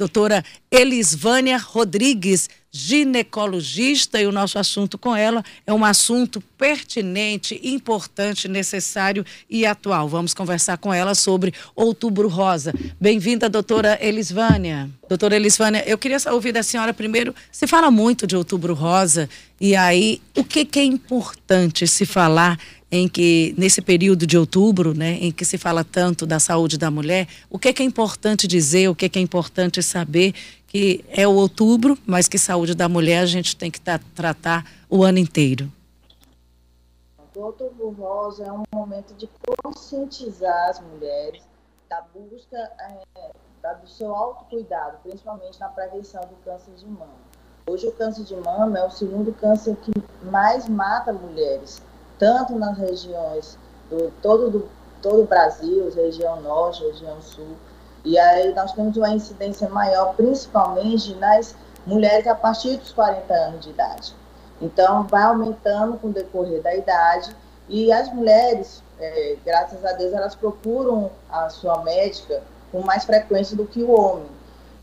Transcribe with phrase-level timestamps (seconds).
[0.00, 8.48] doutora Elisvânia Rodrigues, ginecologista, e o nosso assunto com ela é um assunto pertinente, importante,
[8.48, 10.08] necessário e atual.
[10.08, 12.72] Vamos conversar com ela sobre Outubro Rosa.
[12.98, 14.88] Bem-vinda, doutora Elisvânia.
[15.06, 19.28] Doutora Elisvânia, eu queria ouvir da senhora primeiro, se fala muito de Outubro Rosa,
[19.60, 22.58] e aí, o que, que é importante se falar
[22.90, 26.90] em que nesse período de outubro, né, em que se fala tanto da saúde da
[26.90, 30.34] mulher, o que é, que é importante dizer, o que é, que é importante saber
[30.66, 34.64] que é o outubro, mas que saúde da mulher a gente tem que tá, tratar
[34.88, 35.70] o ano inteiro.
[37.34, 39.28] O outubro rosa é um momento de
[39.62, 41.42] conscientizar as mulheres
[41.88, 43.30] da busca é,
[43.62, 47.30] da, do seu autocuidado, principalmente na prevenção do câncer de mama.
[47.66, 49.92] Hoje o câncer de mama é o segundo câncer que
[50.24, 51.80] mais mata mulheres
[52.20, 54.68] tanto nas regiões do todo, do,
[55.02, 57.56] todo o Brasil, região norte, região sul.
[58.04, 61.56] E aí nós temos uma incidência maior, principalmente nas
[61.86, 64.14] mulheres a partir dos 40 anos de idade.
[64.60, 67.34] Então, vai aumentando com o decorrer da idade
[67.66, 73.56] e as mulheres, é, graças a Deus, elas procuram a sua médica com mais frequência
[73.56, 74.26] do que o homem.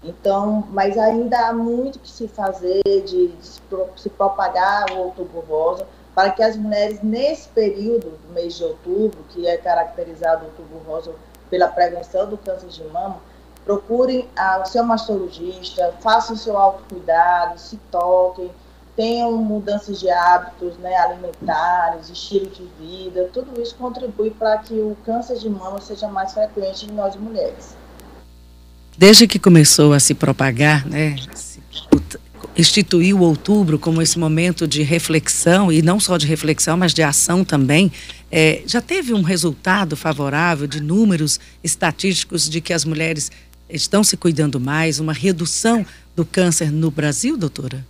[0.03, 3.61] Então, mas ainda há muito que se fazer de, de se,
[3.95, 5.85] se propagar o outubro rosa,
[6.17, 11.11] para que as mulheres, nesse período do mês de outubro, que é caracterizado outubro rosa
[11.47, 13.17] pela prevenção do câncer de mama,
[13.63, 14.27] procurem
[14.59, 18.49] o seu mastologista, façam o seu autocuidado, se toquem,
[18.95, 24.97] tenham mudanças de hábitos né, alimentares, estilo de vida, tudo isso contribui para que o
[25.05, 27.77] câncer de mama seja mais frequente em nós mulheres.
[28.97, 31.15] Desde que começou a se propagar, né,
[32.57, 37.45] instituiu outubro como esse momento de reflexão, e não só de reflexão, mas de ação
[37.45, 37.91] também,
[38.31, 43.31] é, já teve um resultado favorável de números estatísticos de que as mulheres
[43.69, 45.85] estão se cuidando mais, uma redução
[46.15, 47.85] do câncer no Brasil, doutora?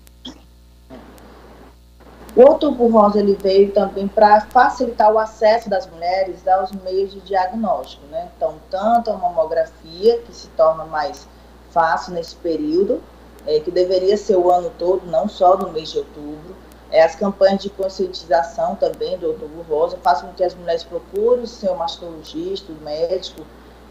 [2.36, 7.20] O Outubro Rosa ele veio também para facilitar o acesso das mulheres aos meios de
[7.22, 8.28] diagnóstico, né?
[8.36, 11.28] Então, tanto a mamografia, que se torna mais
[11.72, 13.02] fácil nesse período,
[13.48, 16.56] é, que deveria ser o ano todo, não só no mês de outubro.
[16.92, 21.44] É, as campanhas de conscientização também do Outubro Rosa fazem com que as mulheres procurem
[21.44, 23.42] o seu mastologista, o médico,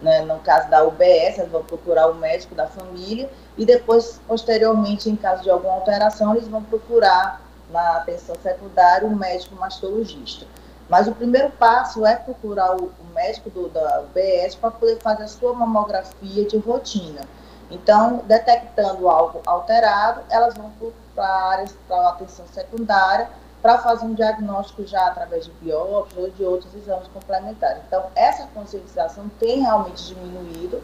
[0.00, 5.10] né, no caso da UBS, elas vão procurar o médico da família e depois, posteriormente,
[5.10, 10.46] em caso de alguma alteração, eles vão procurar na atenção secundária o médico mastologista.
[10.88, 15.28] Mas o primeiro passo é procurar o, médico do, da UBS para poder fazer a
[15.28, 17.22] sua mamografia de rotina.
[17.70, 20.70] Então, detectando algo alterado, elas vão
[21.14, 23.28] para áreas para atenção secundária
[23.60, 27.82] para fazer um diagnóstico já através de biópsia ou de outros exames complementares.
[27.86, 30.80] Então, essa conscientização tem realmente diminuído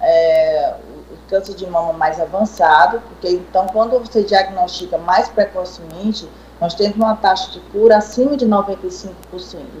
[0.00, 0.74] é,
[1.10, 6.28] o câncer de mama mais avançado, porque então, quando você diagnostica mais precocemente,
[6.60, 9.14] nós temos uma taxa de cura acima de 95%.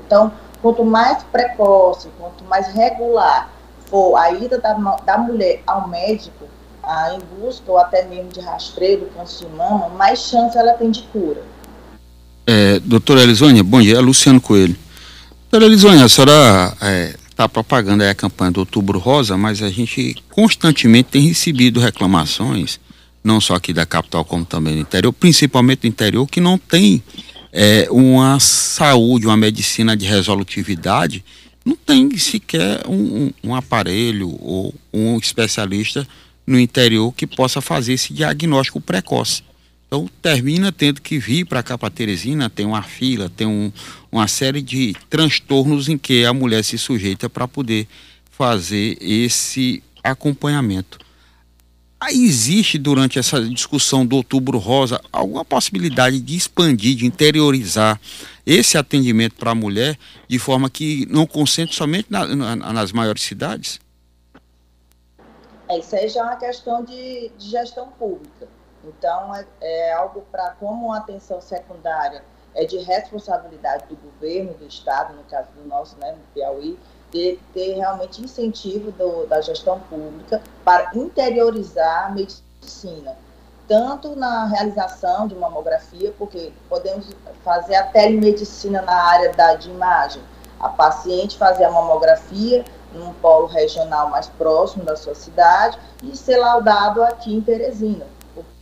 [0.06, 3.50] Então, quanto mais precoce, quanto mais regular
[3.88, 6.46] for a ida da, da mulher ao médico
[6.82, 10.72] a, em busca ou até mesmo de rastreio do câncer de mama, mais chance ela
[10.74, 11.42] tem de cura.
[12.46, 14.76] É, doutora Elisônia, bom dia, é Luciano Coelho.
[15.50, 19.68] Doutora Elisônia, a senhora está é, tá propagando a campanha do Outubro Rosa, mas a
[19.68, 22.78] gente constantemente tem recebido reclamações,
[23.22, 27.02] não só aqui da capital, como também no interior, principalmente no interior, que não tem
[27.52, 31.24] é, uma saúde, uma medicina de resolutividade
[31.66, 36.06] não tem sequer um, um, aparelho ou um especialista
[36.46, 39.42] no interior que possa fazer esse diagnóstico precoce.
[39.88, 43.72] Então termina tendo que vir para cá para Teresina, tem uma fila, tem um,
[44.12, 47.88] uma série de transtornos em que a mulher se sujeita para poder
[48.30, 50.98] fazer esse acompanhamento.
[51.98, 57.98] Aí existe durante essa discussão do Outubro Rosa alguma possibilidade de expandir, de interiorizar
[58.44, 59.98] esse atendimento para a mulher
[60.28, 63.80] de forma que não concentre somente na, na, nas maiores cidades?
[65.68, 68.46] É, isso aí já é uma questão de, de gestão pública.
[68.84, 72.22] Então, é, é algo para, como a atenção secundária
[72.54, 76.78] é de responsabilidade do governo, do Estado, no caso do nosso, né, no Piauí,
[77.10, 83.16] de ter realmente incentivo do, da gestão pública para interiorizar a medicina,
[83.68, 87.06] tanto na realização de mamografia, porque podemos
[87.44, 90.22] fazer a telemedicina na área da, de imagem,
[90.58, 96.36] a paciente fazer a mamografia num polo regional mais próximo da sua cidade e ser
[96.38, 98.06] laudado aqui em Teresina,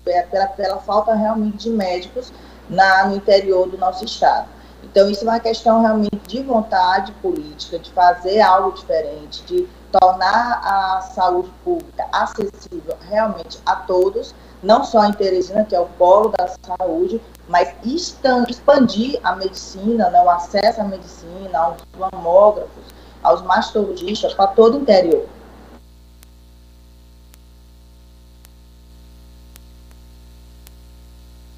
[0.03, 2.33] pela, pela falta realmente de médicos
[2.69, 4.49] na, no interior do nosso estado.
[4.91, 10.61] Então, isso é uma questão realmente de vontade política, de fazer algo diferente, de tornar
[10.63, 16.33] a saúde pública acessível realmente a todos, não só em Teresina, que é o polo
[16.37, 22.85] da saúde, mas expandir a medicina, né, o acesso à medicina, aos mamógrafos,
[23.23, 25.27] aos mastologistas, para todo o interior.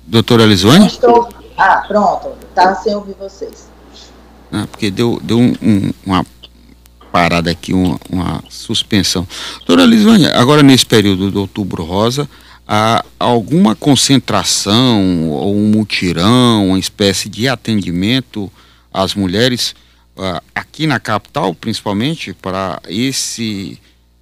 [0.04, 0.86] Doutora Elisone?
[0.86, 1.28] Estou...
[1.56, 2.32] Ah, pronto.
[2.48, 3.68] Estava sem ouvir vocês.
[4.52, 6.24] Ah, porque deu, deu um, um, uma
[7.10, 9.26] parada aqui, uma, uma suspensão.
[9.58, 12.28] Doutora Elisone, agora nesse período do Outubro Rosa,
[12.66, 18.52] há alguma concentração ou um mutirão, uma espécie de atendimento
[18.92, 19.74] às mulheres
[20.16, 23.78] uh, aqui na capital, principalmente, para esse,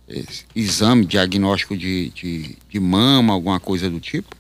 [0.09, 4.37] esse exame diagnóstico de, de, de mama, alguma coisa do tipo?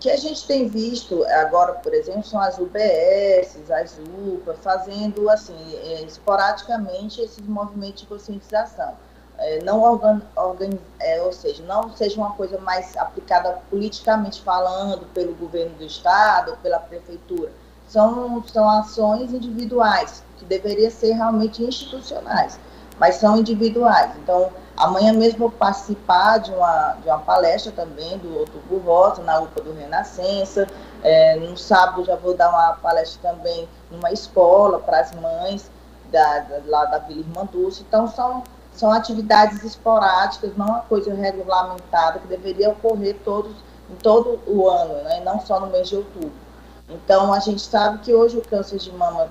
[0.00, 5.56] Que a gente tem visto agora, por exemplo, são as UBS, as UPA, fazendo assim,
[5.74, 8.94] é, esporadicamente esses movimentos de conscientização.
[9.38, 10.70] É, não organ, organ,
[11.00, 16.52] é, ou seja, não seja uma coisa mais aplicada politicamente falando pelo governo do estado,
[16.52, 17.50] ou pela prefeitura.
[17.88, 22.58] São, são ações individuais, que deveriam ser realmente institucionais,
[23.02, 24.12] mas são individuais.
[24.22, 29.38] Então, Amanhã mesmo vou participar de uma, de uma palestra também do Outubro Rosa, na
[29.38, 30.66] UPA do Renascença.
[31.02, 35.70] É, no sábado já vou dar uma palestra também numa escola para as mães
[36.10, 37.84] da, da, lá da Vila Irmã Dulce.
[37.86, 43.52] Então, são, são atividades esporádicas, não uma coisa regulamentada, que deveria ocorrer todos,
[43.90, 45.20] em todo o ano, né?
[45.24, 46.32] não só no mês de outubro.
[46.88, 49.28] Então, a gente sabe que hoje o câncer de mama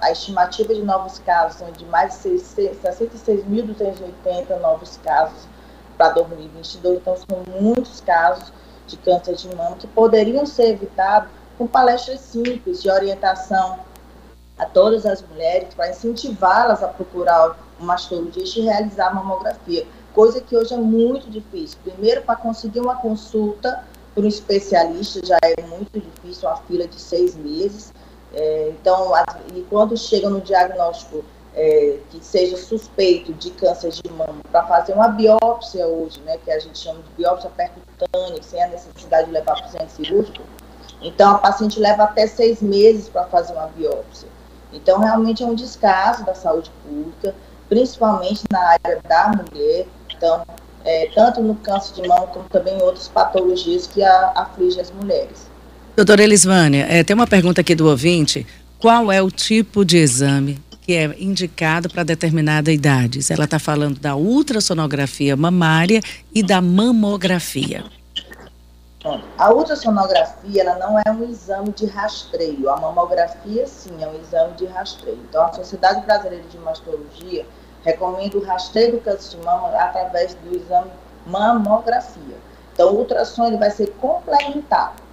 [0.00, 5.48] a estimativa de novos casos são de mais de 66.280 novos casos
[5.96, 8.52] para 2022, então são muitos casos
[8.86, 13.80] de câncer de mama que poderiam ser evitados com palestras simples de orientação
[14.58, 20.56] a todas as mulheres para incentivá-las a procurar um mastologista e realizar mamografia, coisa que
[20.56, 21.78] hoje é muito difícil.
[21.82, 23.84] Primeiro, para conseguir uma consulta
[24.14, 27.92] por um especialista já é muito difícil, uma fila de seis meses.
[28.32, 29.24] É, então, a,
[29.54, 31.24] e quando chega no diagnóstico
[31.54, 36.50] é, que seja suspeito de câncer de mama, para fazer uma biópsia hoje, né, que
[36.50, 40.42] a gente chama de biópsia percutânea, sem a necessidade de levar para o centro cirúrgico,
[41.02, 44.28] então a paciente leva até seis meses para fazer uma biópsia.
[44.72, 47.34] Então, realmente é um descaso da saúde pública,
[47.68, 49.86] principalmente na área da mulher,
[50.16, 50.44] então,
[50.84, 54.90] é, tanto no câncer de mama como também em outras patologias que a, afligem as
[54.92, 55.49] mulheres.
[56.00, 58.46] Doutora Elisvânia, é, tem uma pergunta aqui do ouvinte.
[58.78, 63.20] Qual é o tipo de exame que é indicado para determinada idade?
[63.30, 66.00] Ela está falando da ultrassonografia mamária
[66.34, 67.84] e da mamografia.
[69.36, 72.70] A ultrassonografia ela não é um exame de rastreio.
[72.70, 75.18] A mamografia, sim, é um exame de rastreio.
[75.28, 77.44] Então, a Sociedade Brasileira de Mastologia
[77.84, 80.90] recomenda o rastreio do câncer de mama através do exame
[81.26, 82.38] mamografia.
[82.72, 85.09] Então, o ultrassom ele vai ser complementado.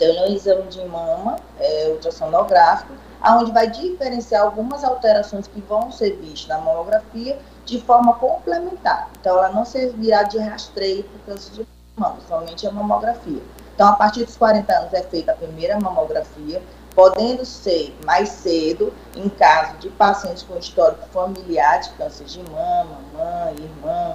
[0.00, 6.16] Então, um exame de mama é, ultrassonográfico, onde vai diferenciar algumas alterações que vão ser
[6.18, 9.10] vistas na mamografia de forma complementar.
[9.20, 11.66] Então, ela não servirá de rastreio para o câncer de
[11.96, 13.42] mama, somente a mamografia.
[13.74, 16.62] Então, a partir dos 40 anos é feita a primeira mamografia,
[16.94, 22.98] podendo ser mais cedo, em caso de pacientes com histórico familiar de câncer de mama,
[23.12, 24.14] mãe, irmã,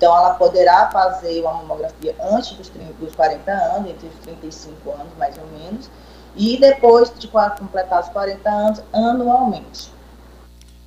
[0.00, 4.90] então, ela poderá fazer uma mamografia antes dos, 30, dos 40 anos, entre os 35
[4.92, 5.90] anos, mais ou menos,
[6.34, 9.92] e depois de completar os 40 anos, anualmente.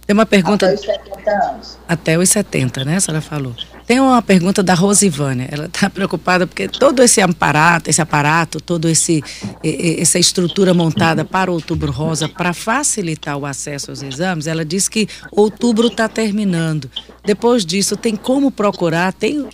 [0.08, 0.66] Tem uma pergunta.
[0.66, 1.78] Até os 70 anos.
[1.88, 2.96] Até os 70, né?
[2.96, 3.54] A senhora falou.
[3.86, 5.48] Tem uma pergunta da Rosivânia.
[5.52, 9.24] Ela está preocupada porque todo esse aparato, esse aparato, todo esse
[9.64, 15.08] essa estrutura montada para Outubro Rosa para facilitar o acesso aos exames, ela diz que
[15.32, 16.90] outubro está terminando.
[17.26, 19.14] Depois disso, tem como procurar?
[19.14, 19.48] Tem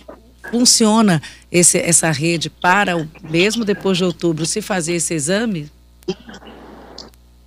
[0.50, 5.70] funciona esse, essa rede para o mesmo depois de outubro se fazer esse exame?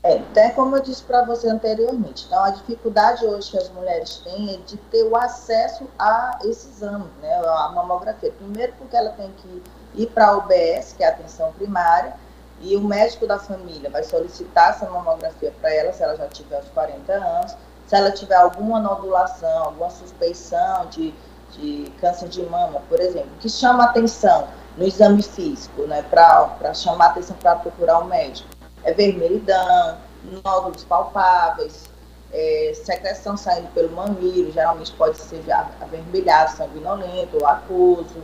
[0.06, 4.18] É, até como eu disse para você anteriormente, então a dificuldade hoje que as mulheres
[4.18, 8.30] têm é de ter o acesso a esse exame, né, a mamografia.
[8.34, 9.64] Primeiro porque ela tem que
[9.96, 12.14] ir para a UBS, que é a atenção primária,
[12.60, 16.60] e o médico da família vai solicitar essa mamografia para ela, se ela já tiver
[16.60, 17.56] os 40 anos,
[17.88, 21.14] se ela tiver alguma nodulação, alguma suspeição de,
[21.52, 27.08] de câncer de mama, por exemplo, que chama atenção no exame físico, né, para chamar
[27.08, 28.53] atenção para procurar o um médico
[28.84, 29.98] é vermelhidão,
[30.44, 31.90] nódulos palpáveis,
[32.32, 35.44] é, secreção saindo pelo mamilo, geralmente pode ser
[35.82, 38.24] avermelhado, sanguinolento ou aquoso,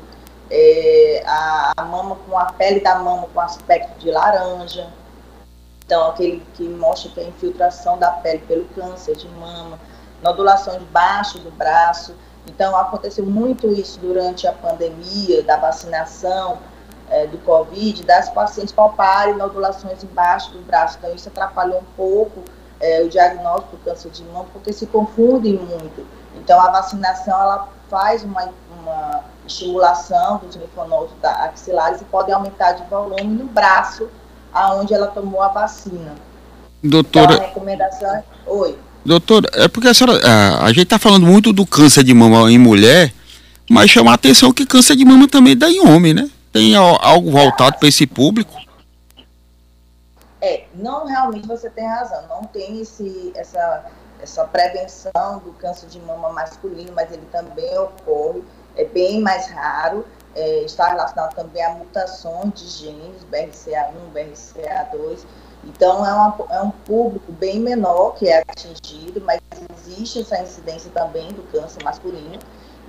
[0.50, 4.92] é, a, a, mama com a pele da mama com aspecto de laranja.
[5.86, 9.80] Então, aquele que mostra que a infiltração da pele pelo câncer de mama,
[10.24, 12.16] nodulação debaixo do braço.
[12.48, 16.58] Então, aconteceu muito isso durante a pandemia, da vacinação
[17.10, 20.98] é, do Covid, das pacientes palparem nodulações embaixo do braço.
[21.00, 22.44] Então, isso atrapalhou um pouco
[22.80, 26.06] é, o diagnóstico do câncer de mama, porque se confundem muito.
[26.36, 28.50] Então, a vacinação, ela faz uma,
[28.80, 34.08] uma estimulação dos linfonodos axilares e pode aumentar de volume no braço
[34.54, 36.16] aonde ela tomou a vacina.
[36.82, 37.34] Doutora.
[37.34, 38.24] Então, a recomendação é.
[38.46, 38.78] Oi.
[39.06, 40.20] Doutora, é porque a senhora.
[40.25, 43.13] A, a gente está falando muito do câncer de mama em mulher,
[43.70, 46.30] mas chama a atenção que câncer de mama também dá em homem, né?
[46.51, 48.53] Tem algo voltado para esse público?
[50.41, 53.86] É, não realmente você tem razão, não tem esse, essa,
[54.22, 58.44] essa prevenção do câncer de mama masculino, mas ele também ocorre,
[58.75, 65.20] é bem mais raro, é, está relacionado também a mutações de genes, BRCA1, BRCA2.
[65.65, 69.41] Então, é, uma, é um público bem menor que é atingido, mas
[69.77, 72.39] existe essa incidência também do câncer masculino.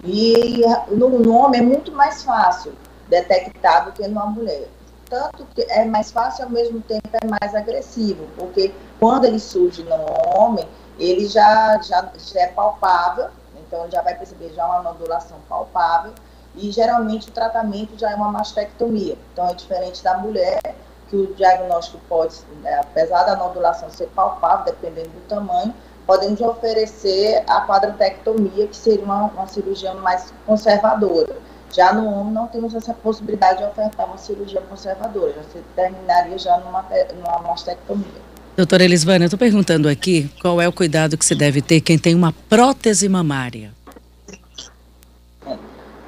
[0.04, 2.72] E no, no homem é muito mais fácil
[3.10, 4.68] detectar do que numa mulher.
[5.10, 9.82] Tanto que é mais fácil, ao mesmo tempo é mais agressivo, porque quando ele surge
[9.82, 9.96] no
[10.36, 10.66] homem,
[10.98, 16.12] ele já, já, já é palpável, então já vai perceber já uma nodulação palpável,
[16.54, 19.16] e geralmente o tratamento já é uma mastectomia.
[19.32, 20.60] Então é diferente da mulher,
[21.08, 25.74] que o diagnóstico pode, né, apesar da nodulação ser palpável, dependendo do tamanho,
[26.06, 31.36] podemos oferecer a quadratectomia, que seria uma, uma cirurgia mais conservadora.
[31.72, 36.36] Já no homem não temos essa possibilidade de ofertar uma cirurgia conservadora, já se terminaria
[36.36, 36.84] já numa,
[37.16, 38.30] numa mastectomia.
[38.56, 41.96] Doutora Elisvânia, eu estou perguntando aqui qual é o cuidado que se deve ter quem
[41.96, 43.72] tem uma prótese mamária.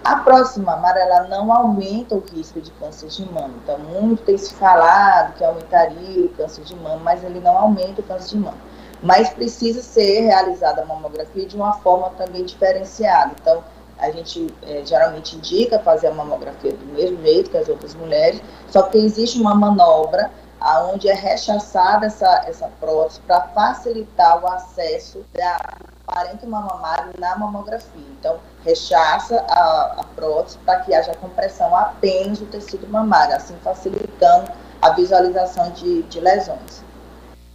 [0.04, 3.54] A próxima amarela não aumenta o risco de câncer de mama.
[3.62, 8.00] Então, muito tem se falado que aumentaria o câncer de mama, mas ele não aumenta
[8.00, 8.59] o câncer de mama.
[9.00, 13.33] Mas precisa ser realizada a mamografia de uma forma também diferenciada.
[13.40, 13.62] Então,
[14.02, 18.42] a gente é, geralmente indica fazer a mamografia do mesmo jeito que as outras mulheres,
[18.68, 20.30] só que existe uma manobra
[20.61, 28.02] aonde é rechaçada essa, essa prótese para facilitar o acesso da parênquima mamário na mamografia.
[28.18, 34.50] Então, rechaça a, a prótese para que haja compressão apenas do tecido mamário, assim facilitando
[34.80, 36.82] a visualização de, de lesões.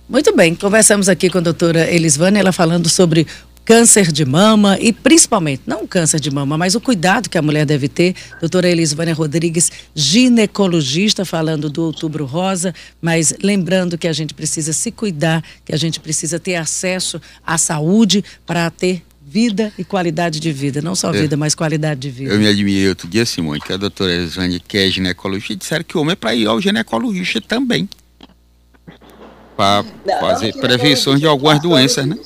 [0.10, 3.27] Muito bem, conversamos aqui com a doutora Elisvânia, ela falando sobre
[3.68, 7.66] câncer de mama e principalmente, não câncer de mama, mas o cuidado que a mulher
[7.66, 8.16] deve ter.
[8.40, 14.90] Doutora Elisvânia Rodrigues, ginecologista, falando do outubro rosa, mas lembrando que a gente precisa se
[14.90, 20.54] cuidar, que a gente precisa ter acesso à saúde para ter vida e qualidade de
[20.54, 22.34] vida, não só vida, mas qualidade de vida.
[22.34, 25.98] Eu me admirei outro dia, Simone, que a doutora Elisvânia, que é ginecologista, disseram que
[25.98, 27.90] o homem é para ir ao ginecologista também.
[29.58, 29.84] Para
[30.22, 32.18] fazer prevenções de algumas doenças, né?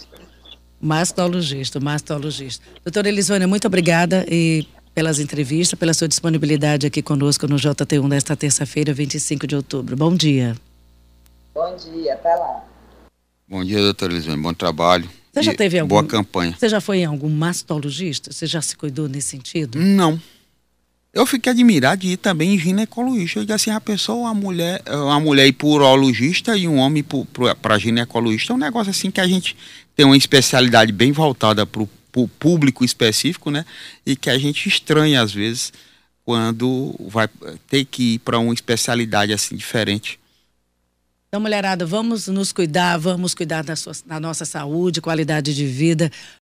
[0.81, 2.65] Mastologista, mastologista.
[2.83, 8.35] Doutora Elisônia, muito obrigada e pelas entrevistas, pela sua disponibilidade aqui conosco no JT1 desta
[8.35, 9.95] terça-feira, 25 de outubro.
[9.95, 10.55] Bom dia.
[11.53, 12.65] Bom dia, até lá.
[13.47, 15.09] Bom dia, doutora Elisônia, bom trabalho.
[15.31, 15.89] Você já teve algum...
[15.89, 16.55] Boa campanha.
[16.57, 18.33] Você já foi em algum mastologista?
[18.33, 19.79] Você já se cuidou nesse sentido?
[19.79, 20.19] Não.
[21.13, 23.39] Eu fiquei admirado de ir também em ginecologista.
[23.39, 27.05] Eu disse assim, a pessoa, a mulher, uma mulher ir por urologista e um homem
[27.61, 29.55] para ginecologista é um negócio assim que a gente
[30.01, 33.63] tem uma especialidade bem voltada para o público específico, né?
[34.03, 35.71] E que a gente estranha às vezes
[36.25, 37.29] quando vai
[37.69, 40.19] ter que ir para uma especialidade assim diferente.
[41.27, 46.11] Então, mulherada, vamos nos cuidar, vamos cuidar da, sua, da nossa saúde, qualidade de vida.